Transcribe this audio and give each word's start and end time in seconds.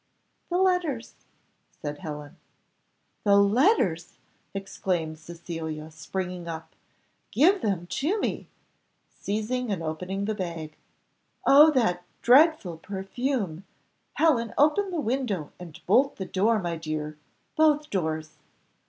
"The 0.49 0.57
letters," 0.57 1.13
said 1.79 1.99
Helen. 1.99 2.37
"The 3.23 3.37
letters!" 3.37 4.17
exclaimed 4.51 5.19
Cecilia, 5.19 5.91
springing 5.91 6.47
up, 6.47 6.73
"give 7.29 7.61
them 7.61 7.85
to 7.85 8.19
me," 8.19 8.47
seizing 9.11 9.71
and 9.71 9.83
opening 9.83 10.25
the 10.25 10.33
bag. 10.33 10.75
"Oh 11.45 11.69
that 11.73 12.03
dreadful 12.23 12.77
perfume! 12.79 13.63
Helen 14.13 14.55
open 14.57 14.89
the 14.89 14.99
window, 14.99 15.51
and 15.59 15.79
bolt 15.85 16.15
the 16.15 16.25
door, 16.25 16.57
my 16.57 16.77
dear 16.77 17.19
both 17.55 17.91
doors." 17.91 18.37